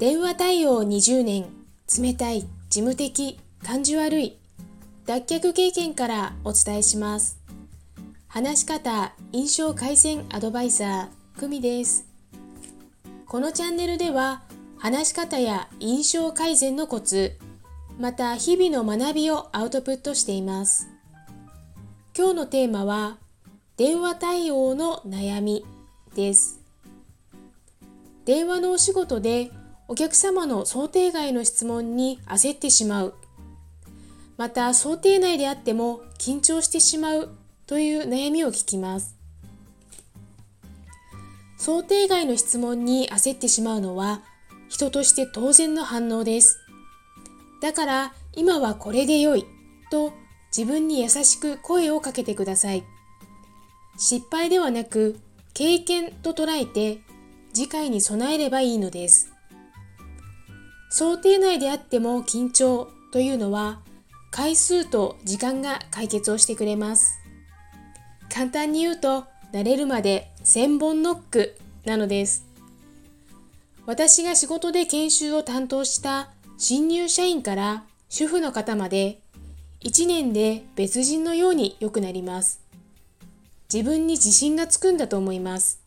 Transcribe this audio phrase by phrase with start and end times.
[0.00, 1.44] 電話対応20年、
[2.00, 4.38] 冷たい、事務的、感じ悪い、
[5.04, 7.38] 脱却経験からお伝えします。
[8.26, 12.06] 話し方、印象改善アドバイザー、久美です。
[13.26, 14.40] このチャンネルでは、
[14.78, 17.36] 話し方や印象改善のコツ、
[17.98, 20.88] また日々の学びをアウトプットしています。
[22.16, 23.18] 今日のテーマは、
[23.76, 25.62] 電話対応の悩み
[26.14, 26.58] です。
[28.24, 29.50] 電話のお仕事で
[29.90, 33.14] お客様の想定外の質問に焦ってしまう。
[34.36, 37.30] また想定内であっても緊張してしまう
[37.66, 39.16] という悩みを聞きます。
[41.58, 44.22] 想定外の質問に焦ってしまうのは
[44.68, 46.60] 人として当然の反応です。
[47.60, 49.44] だから今はこれで良い
[49.90, 50.12] と
[50.56, 52.84] 自分に優しく声をかけてください。
[53.98, 55.18] 失敗ではなく
[55.52, 57.00] 経験と捉えて
[57.52, 59.32] 次回に備えればいいのです。
[60.90, 63.80] 想定内であっても緊張というのは
[64.32, 67.20] 回数と時間が解決をしてくれます。
[68.28, 72.44] 簡単に言うと慣れるまで1000本ノックなのです。
[73.86, 79.20] 私が仕事で研修を担当した新入社員から主婦の方まで
[79.82, 82.60] 1年で別人のように良くなります。
[83.72, 85.80] 自分に自信がつくんだと思います。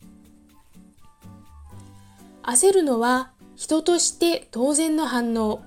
[2.42, 5.62] 焦るのは人として当然の反応。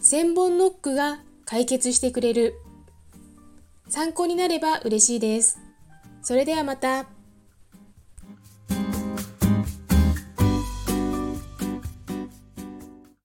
[0.00, 2.54] 千本ノックが解決してくれる。
[3.88, 5.58] 参考になれば嬉しいです。
[6.22, 7.06] それではまた。